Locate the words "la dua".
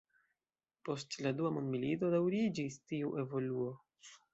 1.27-1.53